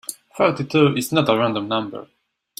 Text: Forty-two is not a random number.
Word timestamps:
Forty-two 0.35 0.97
is 0.97 1.11
not 1.11 1.29
a 1.29 1.37
random 1.37 1.67
number. 1.67 2.07